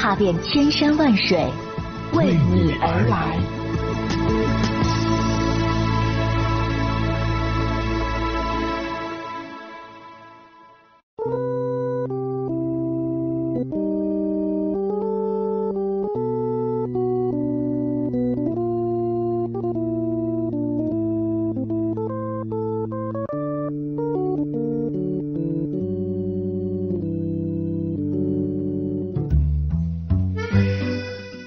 [0.00, 1.38] 踏遍千山万水，
[2.14, 3.59] 为你而来。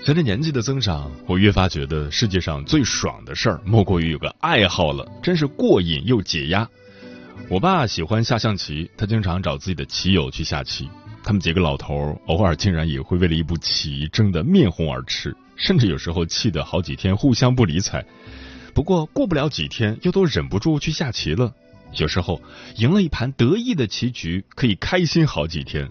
[0.05, 6.69] 随着年纪的增长，我越发觉得世界上最爽的事儿，莫过于有个爱好了，真是过瘾又解压。
[7.47, 10.89] 我爸喜欢下象棋，他经常找自己的棋友去下棋。
[11.23, 18.05] 他们几个老头偶尔竟然也会为了一步棋争得面红耳赤，甚至有时候气得好几天互相不理睬。
[18.73, 21.53] 不过过不了几天，又都忍不住去下棋了。
[21.93, 22.41] 有时候
[22.75, 25.89] 赢了一盘得意的棋局，可以开心好几天。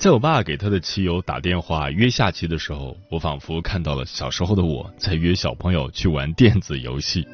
[0.00, 7.28] 在我爸给他的棋友打电话约下棋的时候，我仿佛看到了小时候的我在约小朋友去玩电子游戏。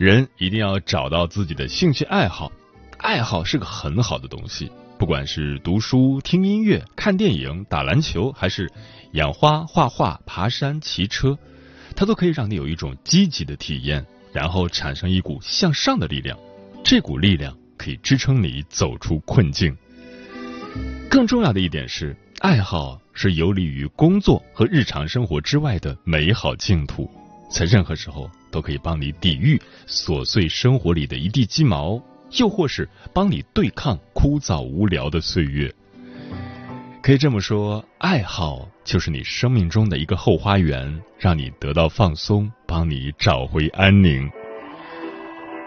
[0.00, 2.50] 人一定要找到自己的兴趣爱好，
[2.98, 8.68] 爱好是个很好的东西，不管是读书、听音乐、看电影、打篮球，还是
[9.12, 11.38] 养花、画画、爬山、骑车，
[11.94, 16.36] 它都可以让你有一种积极的体验，然后产生一股向上的力量。
[16.82, 19.72] 这股力量可以支撑你走出困境。
[21.12, 27.06] 更重要的一点是，爱好是游离于工作和日常生活之外的美好净土，
[27.50, 32.02] 在任何时候都可以帮你抵御琐碎生活里的一地鸡毛，
[32.38, 35.70] 又或是帮你对抗枯燥无聊的岁月。
[37.02, 44.26] 可以这么说，爱好就是你生命中的一个后花园，让你得到放松，帮你找回安宁。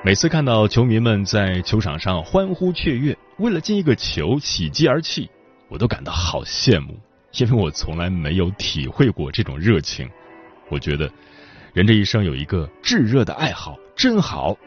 [0.03, 5.29] 每次看到球迷们在球场上欢呼雀跃，为了进一个球喜极而泣，
[5.67, 6.99] 我都感到好羡慕，
[7.33, 10.09] 因为我从来没有体会过这种热情。
[10.69, 11.11] 我觉得
[11.73, 14.57] 人这一生有一个炙热的爱好真好，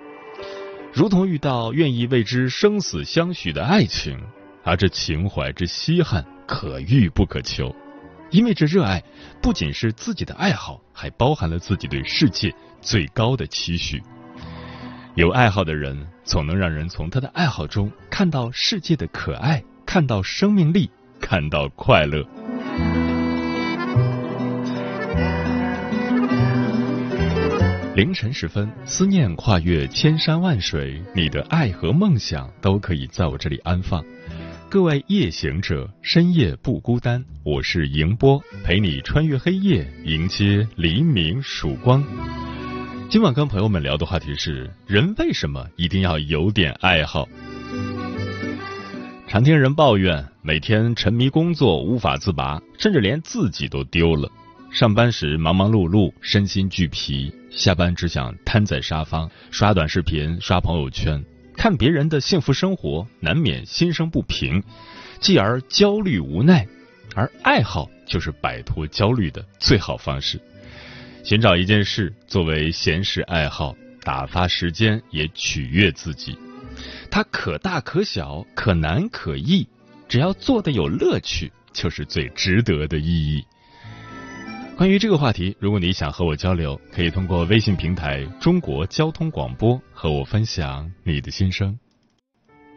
[0.93, 4.21] 如同遇到愿意为之生死相许的爱情，
[4.65, 7.75] 而这情怀之稀罕可遇不可求。
[8.31, 9.03] 因为这热爱
[9.41, 14.03] 不仅是自己的爱好，还包含了自己对世界最高的期许。
[15.15, 22.23] 有爱好的人，总能让人从他的爱好中看到世界的可爱，看到生命力，看到快乐。
[27.97, 34.05] 凌晨时分，思念跨越千山万水，你的爱和梦想都可以在我这里安放。
[34.69, 42.05] 各位夜行者，深夜不孤单，我是迎波，陪你穿越黑夜，迎接黎明曙光。
[43.09, 47.27] 今晚跟朋友们聊的话题是：人为什么一定要有点爱好？
[49.29, 54.27] 常听人抱怨，每天沉迷工作无法自拔，甚至连自己都丢了。
[54.73, 61.23] 上班时忙忙碌碌，身心俱疲；下班只想瘫在沙发，刷短视频、刷朋友圈，
[61.55, 64.63] 看别人的幸福生活，难免心生不平，
[65.21, 66.67] 继而焦虑无奈。
[67.15, 70.41] 而爱好就是摆脱焦虑的最好方式。
[71.23, 76.35] 寻找一件事作为闲时爱好，打发时间也取悦自己。
[77.19, 79.67] 它可大可小，可难可易，
[80.07, 83.45] 只要做的有乐趣，就是最值得的意义。
[84.77, 91.77] 关于这个话题，如果你想和我交流，可以通过微信平台“中国交通广播”和我分享你的心声。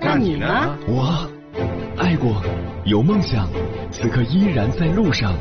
[0.00, 0.76] 那你呢？
[0.88, 1.30] 我
[1.96, 2.42] 爱过，
[2.84, 3.48] 有梦想，
[3.92, 5.36] 此刻依然在路上，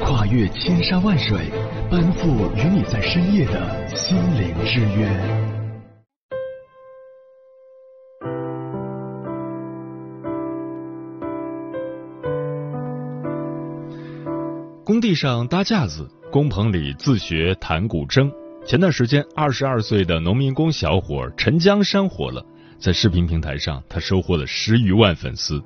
[0.00, 1.50] 跨越千山万水，
[1.90, 5.06] 奔赴与你在深夜的心灵之约。
[14.82, 18.32] 工地上搭架子，工棚里自学弹古筝。
[18.64, 22.42] 前段时间，二十二岁的农民工小伙陈江山火了，
[22.78, 25.60] 在视频平台上，他收获了十余万粉丝。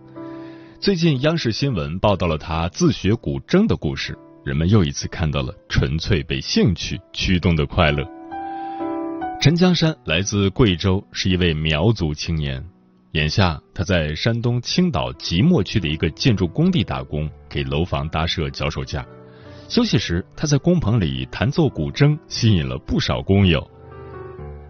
[0.81, 4.17] 最近，央视新闻报道了他自学古筝的故事，
[4.47, 8.03] 人们又一次看到了纯粹被兴趣驱动的快乐。
[9.43, 12.65] 陈江山来自贵州，是一位苗族青年。
[13.11, 19.07] 眼下，他在山东青岛即墨区的一个建筑工地打工，给楼房搭设脚手架。
[19.69, 23.71] 休息时，他在工棚里弹奏古筝，吸引了不少工友。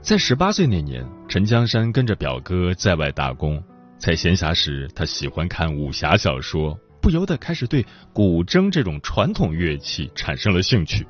[0.03, 3.63] 在十八岁那年，陈江山跟着表哥在外打工，
[3.99, 11.07] 在闲暇时，他喜欢看武侠小说，不由得开始对古筝这种传统乐器产生了兴趣。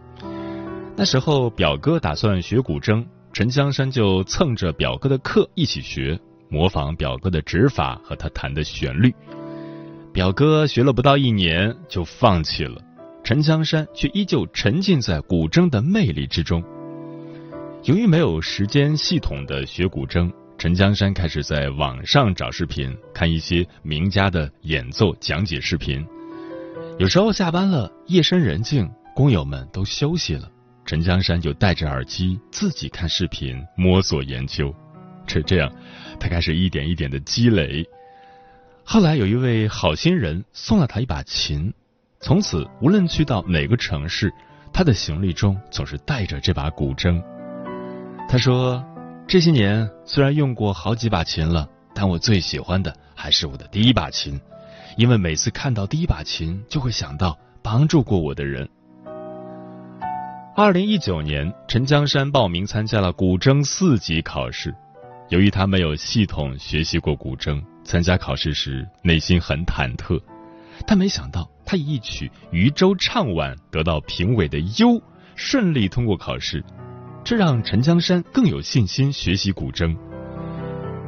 [0.94, 3.02] 那时候，表哥打算学古筝，
[3.32, 6.20] 陈江山就蹭着表哥的课一起学。
[6.50, 9.10] 模仿表哥的指法和他弹的旋律，
[10.12, 12.78] 表哥学了不到一年就放弃了，
[13.24, 16.62] 陈江山却依旧沉浸在古筝的魅力之中。
[17.84, 26.06] 由于没有时间系统的学古筝，陈江山开始在网上找视频，看一些名家的演奏讲解视频。
[26.96, 30.48] 有时候下班了，夜深人静，工友们都休息了，
[30.86, 34.72] 陈江山就戴着耳机自己看视频，摸索研究。
[35.26, 35.68] 就这样。
[36.20, 37.84] 他开始一点一点的积累，
[38.84, 41.74] 后来有一位好心人送了他一把琴，
[42.20, 44.32] 从此无论去到哪个城市，
[44.72, 47.20] 他的行李中总是带着这把古筝。
[48.32, 48.82] 他说
[49.28, 54.40] ：“这些年虽然用过好几把琴了，但我最喜欢的还是我的第一把琴，
[54.96, 58.66] 因为每次看到第一把琴，就会想到帮助过我的人。”
[60.56, 64.74] 二零一九年，陈江山报名参加了古筝四级考试。
[65.28, 70.18] 由于他没有系统学习过古筝，参加考试时内心很忐忑。
[70.86, 75.02] 但没想到，他以一曲《渔舟唱晚》得到评委的优，
[75.36, 76.64] 顺利通过考试。
[77.24, 79.96] 这让陈江山更有信心学习古筝。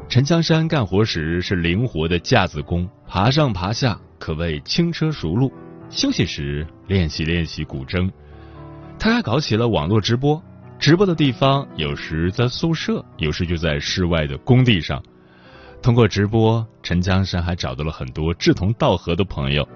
[0.09, 5.53] 陈江山干活时是灵活的架子工，爬上爬下，可谓轻车熟路。
[5.91, 8.11] 休息时练习练习古筝，
[8.99, 10.41] 他还搞起了网络直播。
[10.79, 15.03] 直播的地方有时在宿舍，有时就在室外的工地上。
[15.83, 19.69] 通过直播，陈江山还找到了很多志同道合的朋友。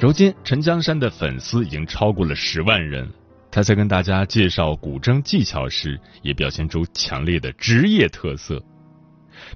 [0.00, 3.08] 如今，陈江山的粉丝已经超过了十万人。
[3.50, 8.62] 他在跟大家介绍古筝技巧时，也表现出强烈的职业特色。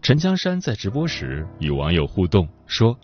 [0.01, 2.99] 陈江山在直播时与网友互动说：“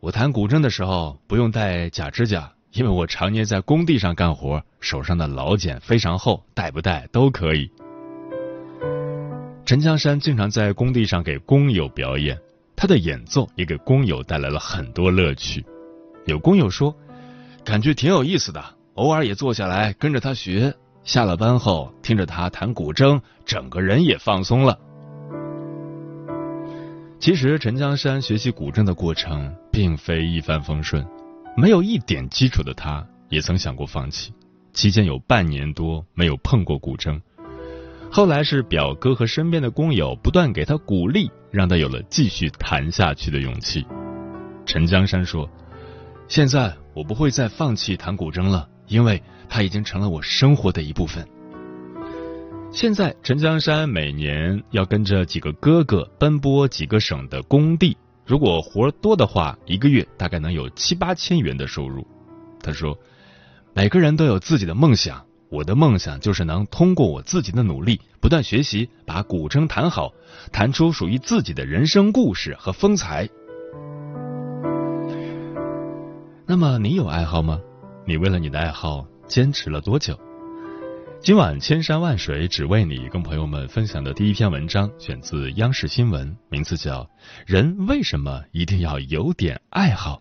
[0.00, 7.70] 我弹古筝的时候不用戴假指甲。”因为我常年在工地上干活，手上的老茧非常厚，戴不戴都可以。
[9.64, 12.36] 陈江山经常在工地上给工友表演，
[12.74, 15.64] 他的演奏也给工友带来了很多乐趣。
[16.26, 16.92] 有工友说，
[17.64, 20.74] 感觉挺有意思的，偶尔也坐下来跟着他学。
[21.02, 24.78] 下了班后听着他弹古筝，整个人也放松了。
[27.18, 31.06] 其实陈江山学习古筝的过程并非一帆风顺。
[31.56, 34.32] 没有一点基础的他，也曾想过放弃。
[34.72, 37.20] 期间有半年多没有碰过古筝，
[38.10, 43.86] 后来是表哥和身边的工友不断给他鼓励，让他有了继续弹下去的勇气。
[44.66, 45.48] 陈江山说
[46.28, 51.26] ：“现在我不会再放弃弹古筝了，因为它已经成了我生活的一部分。”
[52.72, 57.96] 现在陈江山每年要跟着几个哥哥奔波几个省的工地。
[58.26, 62.04] 如果活多的话，一个月大概能有七八千元的收入。
[62.60, 62.98] 他说
[63.74, 70.12] ：“每个人都有自己的梦想，我的梦想就是能通过我自己的努力，不断学习，把古筝弹好，
[70.50, 73.28] 弹出属于自己的人生故事和风采。”
[76.46, 77.60] 那么你有爱好吗？
[78.06, 80.18] 你为了你的爱好坚持了多久？
[81.20, 87.02] 今晚千山万水只为你，跟朋友们分享的第一篇文章选自央视新闻，名字叫
[87.46, 90.16] 《人为什么一定要有点爱好》。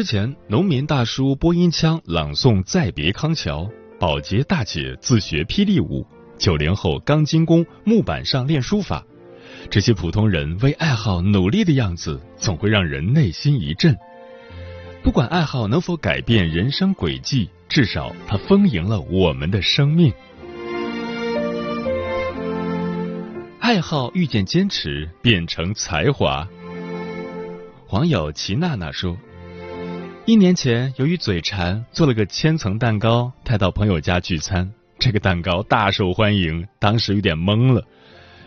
[0.00, 3.64] 之前，农民大叔播音腔朗诵《再别康桥》。
[3.98, 6.06] 保洁大姐自学霹雳舞，
[6.38, 9.04] 九零后钢筋工木板上练书法，
[9.68, 13.94] 这些普通人为爱好努力的样子，总会让人内心一震。
[15.02, 20.10] 不管爱好能否改变人生轨迹，至少它丰盈了我们的生命。
[23.58, 26.48] 爱好遇见坚持，变成才华。
[27.90, 29.14] 网友齐娜娜说
[30.26, 34.70] ：“一年前，由于嘴馋，做了个千层蛋糕，带到朋友家聚餐。
[34.98, 37.82] 这个蛋糕大受欢迎，当时有点懵了。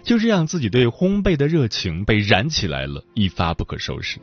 [0.04, 4.20] 就这样，自己对烘焙的热情被燃起来了，一发不可收拾。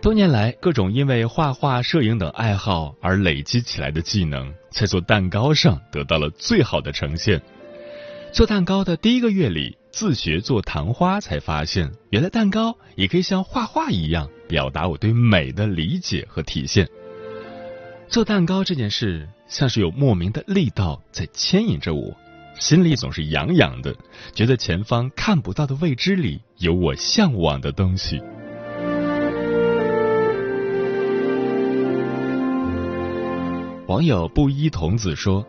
[0.00, 7.40] 多年来，各种因为画画、摄影等爱好而累积起来的技能，在做蛋糕上得到了最好的呈现。
[8.32, 16.86] 做蛋糕的第一个月里，自学做糖花，才发现原来蛋糕也可以像画画一样，表达我对美的理解和体现。
[18.06, 22.14] 做蛋糕这件事，像是有莫名的力道在牵引着我，
[22.60, 23.96] 心里总是痒痒的，
[24.34, 28.20] 觉得前方看不到的未知里有我向往的东西。
[33.86, 35.42] 网友布衣童子说：“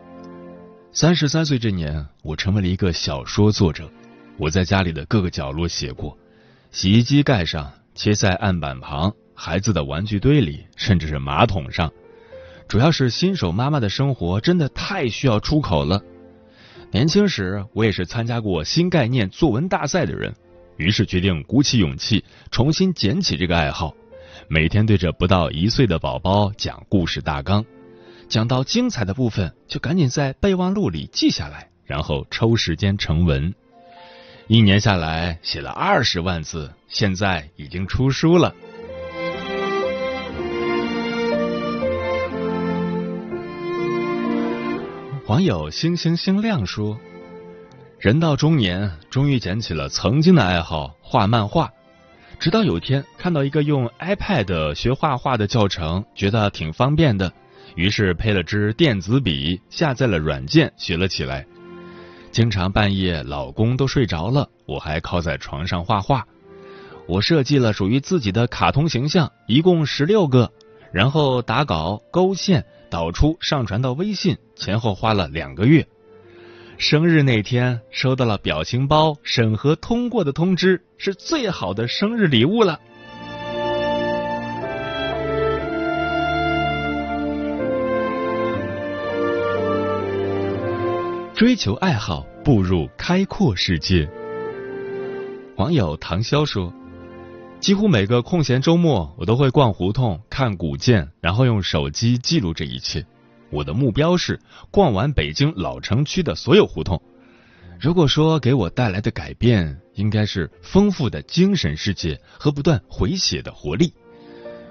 [0.90, 3.90] 三十三岁这年，我成为了一个小说作者。
[4.38, 6.16] 我在家里的各个角落写过，
[6.70, 11.92] 洗衣机盖上、切在案板旁、孩子的玩具堆里，甚至是马桶上。”
[12.68, 16.02] 主要是新手妈妈的生活真的太需要出口了。
[16.90, 20.34] 年轻时我也是参加过新概念作文大赛的人，
[20.76, 23.94] 于是决定鼓起勇气重新捡起这个爱好，
[24.48, 27.64] 每天对着不到一岁的宝宝讲故事大纲，
[28.28, 33.54] 讲到精彩的部分就赶紧在备忘录里记下来，然后抽时间成文。
[34.50, 38.54] 一年下来写了二十万字，现在已经出书了。
[45.26, 46.98] 网友星星星亮说
[48.00, 51.70] ：“人到中年，终于捡起了曾经的爱好——画漫画。
[52.38, 57.30] 直到有天看到一个用 iPad 学画画的教程，觉得挺方便的，
[57.74, 61.44] 于是配了支电子笔，下载了软件学了起来。
[62.38, 66.24] 经常半夜老公都睡着了，我还靠在床上画画。
[67.08, 70.52] 我设计了属于自己的卡通形象，一共十六个，
[70.92, 75.84] 然后打稿勾线。”导出上传到微信，前后花了两个月。
[76.76, 82.78] 生日那天收到了表情包审核通过的通知，是最好的生日礼物了。
[91.38, 94.10] 追求爱好，步入开阔世界。
[95.54, 96.74] 网友唐潇说。
[97.60, 103.06] 几乎每个空闲周末，我都会逛胡同、看古建，然后用手机记录这一切。
[103.50, 104.40] 我的目标是
[104.72, 107.00] 逛完北京老城区的所有胡同。
[107.78, 113.92] 如果说给我带来的改变，应该是丰富的精神世界和不断回血的活力。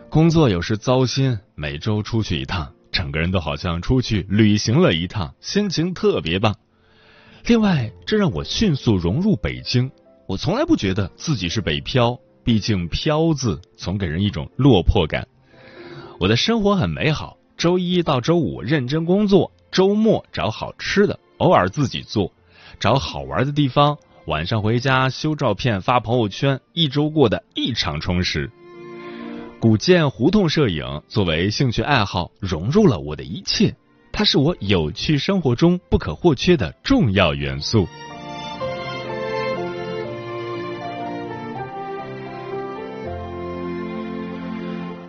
[0.10, 6.56] 工作有时糟心，每周出去一趟，整个人都好像出去旅行了一趟，心情特别棒。
[7.46, 9.92] 另外，这让我迅速融入北京。
[10.26, 12.20] 我从来不觉得自己是北漂。
[12.44, 15.28] 毕竟“漂”字总给人一种落魄感。
[16.20, 22.32] 我的生活很美好，周一到周五认真工作，周末找好吃的，偶尔自己做，
[22.80, 28.50] 找好玩的地方，晚上回家修照片发朋友圈，一周过得异常充实。
[29.60, 33.76] 古建胡同摄影作为兴趣爱好融入了我的一切，
[34.12, 37.88] 它是我有趣生活中不可或缺的重要元素。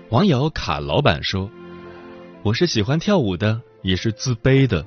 [0.09, 1.50] 网友卡老板说
[2.43, 4.83] ：“我是喜欢跳舞的，也是自卑的。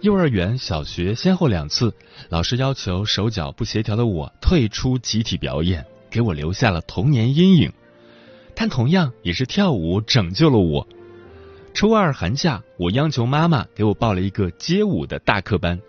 [0.00, 1.94] 幼儿园、小学先后两次，
[2.30, 7.72] 老师要求手脚不协调的我退出集体表演，给我留下了童年阴影。
[8.54, 10.86] 但同样也是跳舞拯救了我。
[11.72, 15.80] 初二寒假，我央求妈妈给我报了一个街舞的大课班，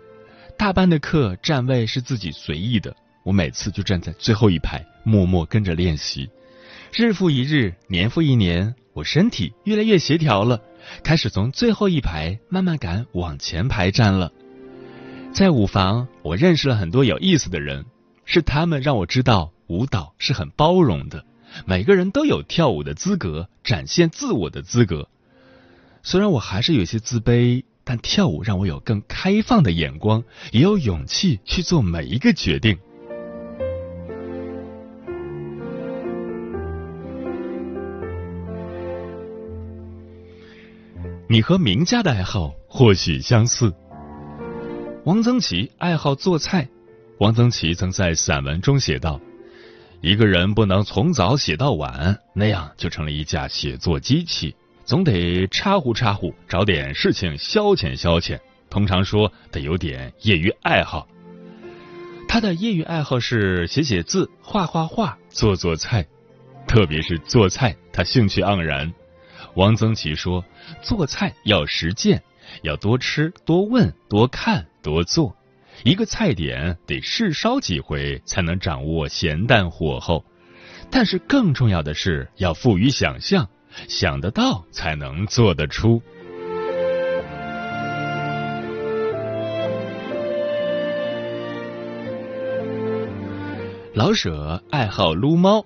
[0.58, 2.94] 大班的课站位是自己随意的，
[3.24, 6.28] 我每次就站在最后一排，默默跟着练习。”
[6.92, 10.60] 日复一日，年复一年，我身体越来越协调了，
[11.04, 14.32] 开始从最后一排慢慢敢往前排站了。
[15.32, 17.84] 在舞房，我认识了很多有意思的人，
[18.24, 21.24] 是他们让我知道舞蹈是很包容的，
[21.64, 25.08] 每个人都有跳舞的资格，展现自我的资格。
[26.02, 30.22] 虽然我还是有些自卑，但跳舞让我有更开放的眼光，
[30.52, 32.78] 也有勇气去做每一个决定。
[41.28, 43.74] 你和名家的爱好或许相似。
[45.06, 46.68] 汪曾祺爱好做菜，
[47.18, 49.20] 汪曾祺曾在散文中写道
[50.06, 58.38] ：“一个人不能从早写到晚，那样就成了一架写作机器，总得插呼插呼，找点事情消遣消遣。
[58.70, 61.08] 通常说得有点业余爱好。
[62.28, 66.06] 他的业余爱好是写写字、画画画、做做菜，
[66.68, 68.94] 特别是做菜，他兴趣盎然。”
[69.56, 70.44] 汪曾祺说
[70.84, 72.22] ：“做菜要实践，
[72.62, 75.34] 要多吃、多问、多看、多做。
[75.84, 80.24] 一个菜点得试烧几回，才能掌握咸淡火候。
[80.90, 83.48] 但是更重要的是要富于想象，
[83.88, 86.02] 想得到才能做得出。”
[93.94, 95.64] 老舍爱好撸猫。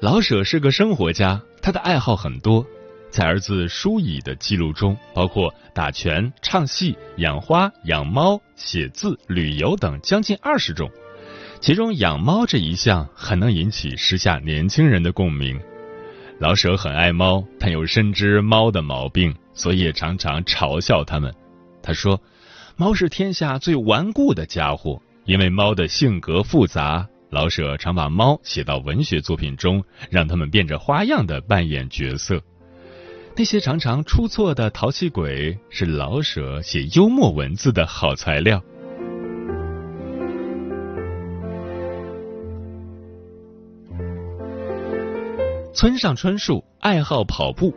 [0.00, 2.66] 老舍是个生活家，他的爱好很多。
[3.14, 10.90] 在儿子舒乙的记录中，包括打拳、唱戏、养花、养猫、写字、旅游等将近二十种。
[11.60, 15.60] 其中养猫这一项很能引起时下年轻人的共鸣。
[16.40, 21.32] 老舍很爱猫，但又深知猫的毛病，所以也常常嘲笑他们。
[21.84, 22.20] 他说
[22.74, 32.42] ：“猫是天下最顽固的家伙，因为猫的性格复杂。”老舍常把猫写到文学作品中，让他们变着花样的扮演角色。
[33.36, 38.62] 那些常常出错的淘气鬼，是老舍写幽默文字的好材料。
[45.74, 47.74] 村上春树爱好跑步。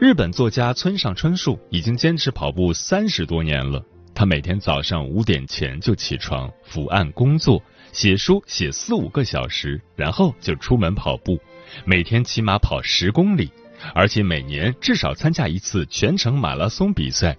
[0.00, 3.84] 日本作家村上春树已经坚持跑步三十多年了。
[4.14, 7.62] 他每天早上五点前就起床，伏案工作。
[7.92, 11.38] 写书写四五个小时，然后就出门跑步，
[11.84, 13.50] 每天起码跑十公里，
[13.94, 17.36] 而且每年至少参加一次全程马拉松比赛。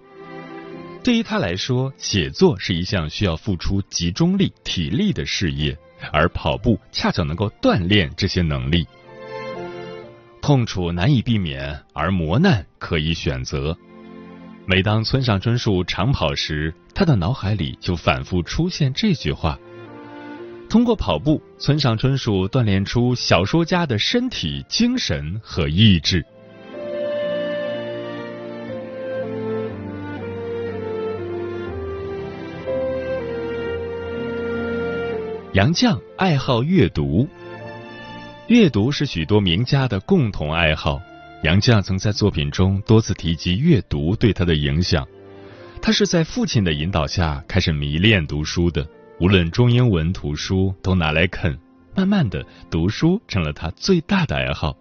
[1.04, 5.76] 对于他来说，写作是一项需要付出集中力、体力的事业，
[6.12, 8.86] 而跑步恰巧能够锻炼这些能力。
[10.40, 13.76] 痛楚难以避免，而磨难可以选择。
[14.64, 19.58] 每当村上春树长跑时，他的脑海里就反复出现这句话。
[20.70, 26.24] 通过跑步，村上春树锻炼出小说家的身体、精神和意志。
[35.52, 37.28] 杨绛爱好阅读，
[38.48, 40.98] 阅读是许多名家的共同爱好。
[41.42, 45.06] 杨绛曾在作品中多次提及阅读对他的影响。
[45.82, 48.88] 他是在父亲的引导下开始迷恋读书的。
[49.20, 51.58] 无论中英文图书都拿来啃，
[51.94, 54.74] 慢慢的读书成了他最大的爱好。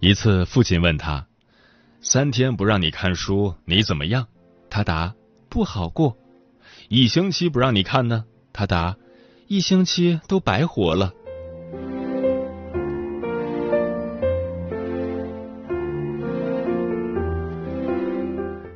[0.00, 1.26] 一次，父亲问他
[2.00, 4.26] ：“三天不让你看书，你怎么样？”
[4.70, 5.14] 他答
[5.50, 6.16] ：“不好过。”
[6.88, 8.24] 一星期不让你看呢？
[8.54, 8.96] 他答
[9.46, 11.12] ：“一星期都白活了。”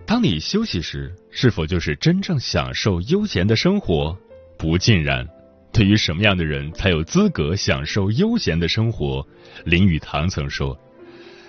[0.07, 4.17] 当你休息时，是否就是真正享受悠闲的生活？
[4.59, 5.27] 不尽然，
[5.73, 9.27] 对于什么样的人才有资格享受悠闲的生活？
[9.65, 10.77] 林语堂曾说，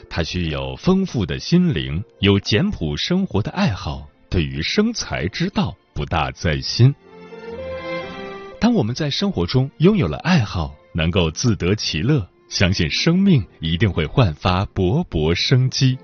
[0.09, 6.93] 他需有丰富的心灵，有简朴生活的爱好，对于生财之道不大在心。
[8.61, 15.97] 当我们在生活中拥有了爱好，能够自得其乐，相信生命一定会焕发勃勃生机。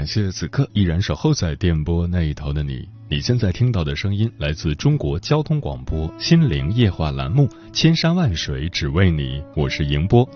[0.00, 2.88] 感谢此刻依然守候在电波那一头的你。
[3.06, 10.26] 你现在听到的声音来自中国交通广播心灵夜话栏目《千山万水只为你》，我是迎波。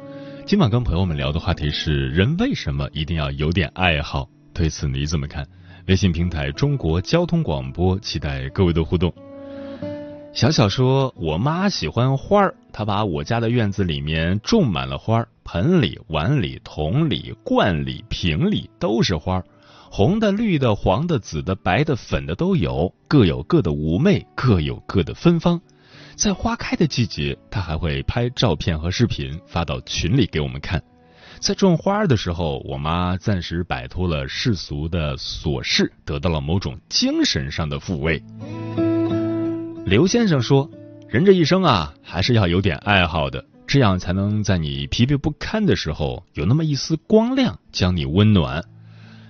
[0.44, 4.28] 今晚跟朋友们聊的话题是：人为什么一定要有点爱好？
[4.52, 5.48] 对此你怎么看？
[5.86, 9.10] 微信平台中国交通广播，期待各位的互动。
[10.34, 19.44] 小小说：“我妈喜欢花儿，她把我家的院子里面种满了花儿，盆里、碗里、桶里、罐里、瓶里都是花儿。”
[19.96, 25.60] 红的、绿的、黄的、紫的、白的、粉的都有，各有各的妩媚，各有各的芬芳。
[26.16, 30.82] 在花开的季节，他还会拍照片和视频发到群里给我们看。
[31.38, 38.20] 在种花的时候，我妈暂时摆脱了世俗的琐事，得到了某种精神上的抚慰。
[39.86, 40.68] 刘先生说
[41.06, 48.64] ：“人这一生啊，还是要有点爱好的。”这样才能在你疲惫不堪的时候，有那么一丝光亮将你温暖。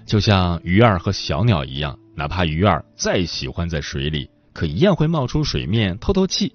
[0.06, 6.52] 就像鱼儿和小鸟一样，哪怕鱼儿再喜欢在水里，可一样会冒出水面透透气；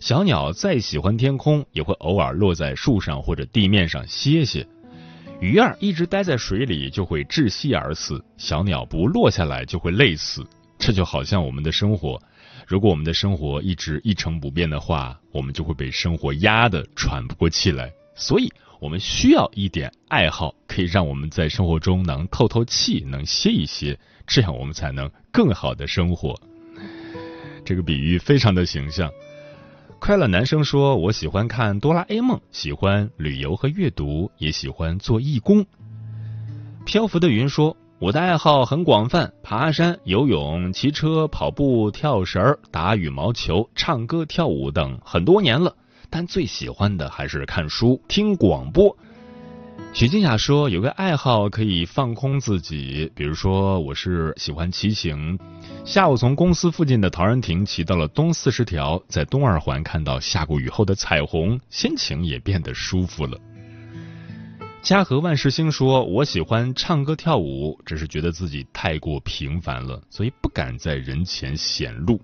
[0.00, 4.66] 小鸟再喜欢天空，也会偶尔落在树上或者地面上歇歇。
[5.40, 10.46] 鱼儿一直待在水里就会窒息而死，小鸟不落下来就会累死。
[10.78, 12.20] 这就好像我们的生活，
[12.66, 17.90] 如果我们的生活一直一成不变的话，我们就会被生活压得喘不过气来。
[18.14, 26.34] 所以，我们需要一点爱好，可以让我们在生活中能透透气，能歇一歇，这样我们才能更好的生活。
[27.62, 29.10] 这个比喻非常的形象。
[29.98, 35.66] 快乐男生说：“我喜欢看哆啦 A 梦，喜欢旅游和阅读，也喜欢做义工。”
[36.86, 45.76] 漂浮的云说：“我的爱好很广泛，爬山、游泳、骑车、跑步、跳绳、打羽毛球、唱歌、跳舞等很多年了，
[46.10, 48.96] 但最喜欢的还是看书、听广播。”
[49.94, 55.38] 许静雅说：“有个爱好可以放空自己，比如说我是喜欢骑行，
[55.84, 63.38] 下午从公司附近的陶然亭骑到了东四十条，在东二环看到下过雨后的彩虹，心情也变得舒服了。”
[64.82, 72.20] 嘉禾万事兴说：“我喜欢唱歌跳舞，只是觉得自己太过平凡了，所以不敢在人前显露。”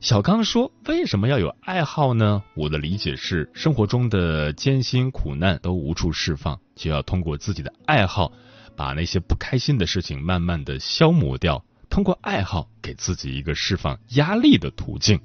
[0.00, 2.42] 小刚说：“为什么要有爱好呢？
[2.54, 8.32] 我的理解是，生活中的艰辛苦难都无处释放，就要通过自己的爱好，
[8.74, 11.62] 把那些不开心的事情慢慢的消磨掉。
[11.90, 15.20] 通过爱好，给自己一个释放压力的途径。”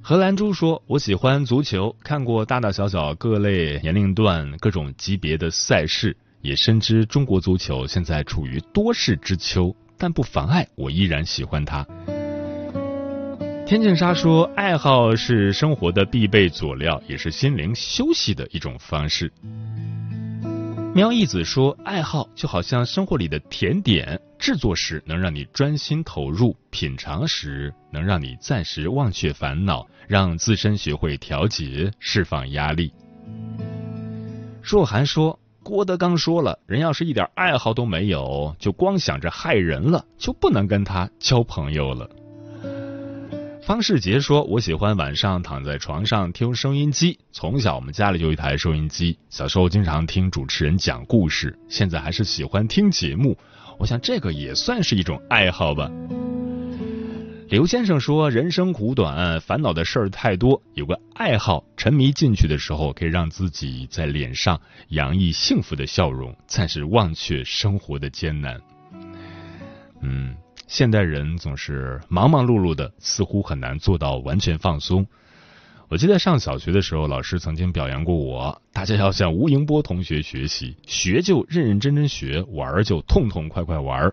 [0.00, 11.86] 荷兰猪说：“我喜欢足球，看过大大小小各类年龄段、各种级别的赛事，也深知中国足球现在处于多事之秋，但不妨碍我依然喜欢它。”
[13.68, 19.30] 天净沙说：“爱好是生活的必备佐料，也是心灵休息的一种方式。”
[20.96, 32.90] 喵一子说：“爱好就好像生活里的甜点，制作时能让你专心投入，品尝时能让你暂时忘却烦恼，让自身学会调节，释放压力。”
[34.64, 42.08] 若涵说：“郭德纲说了，人要是一点爱好都没有，就光想着害人了，就不能跟他交朋友了。”
[43.68, 47.18] 方世杰说：“我喜欢晚上躺在床上听收音机。
[47.32, 53.36] 从小我们家里就有一台收音机，小时候经常听主持人讲故事，现在还是喜欢听节目。
[53.78, 55.90] 我想这个也算是一种爱好吧。”
[57.50, 68.58] 刘先生说：“人生苦短，烦恼的事儿太多，有个爱好，沉迷进去的时候，可以让自己在脸上洋溢幸福的笑容，暂时忘却生活的艰难。”
[70.00, 70.34] 嗯。
[70.68, 75.06] 现代人总是忙忙碌碌的，似乎很难做到完全放松。
[75.88, 84.12] 我记得上小学的时候，老师曾经表扬过我：大家要向吴迎波同学学习，学就认认真真学，玩就痛痛快快玩。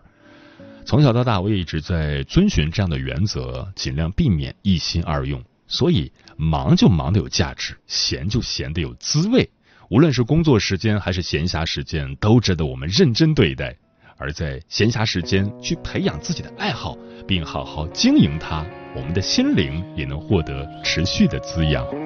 [0.86, 5.44] 从小到大，我也一直在遵循这样的原则，尽量避免一心二用。
[5.68, 9.50] 所以，忙就忙得有价值，闲就闲得有滋味。
[9.90, 13.76] 无论是工作时间还是闲暇时间，都值得我们认真对待。
[14.16, 22.05] 而在闲暇时间去培养自己的爱好，并好好经营它，我们的心灵也能获得持续的滋养。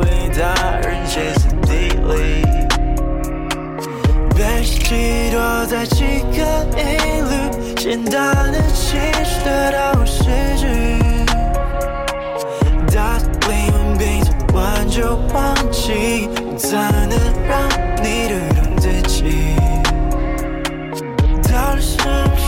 [0.00, 0.42] 为他
[0.78, 2.42] 人歇斯底里，
[4.34, 6.38] 被寄托在几个
[6.76, 6.82] 音
[7.28, 7.32] 律，
[7.76, 10.24] 简单的情绪得到失
[10.56, 10.62] 去。
[12.94, 14.96] 大力用笔，做完就
[15.32, 17.14] 忘记，怎能
[17.46, 17.52] 让
[18.02, 19.54] 你对懂自己？
[21.52, 22.02] 到底是不
[22.36, 22.43] 是？